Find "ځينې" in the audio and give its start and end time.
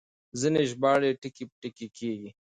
0.39-0.61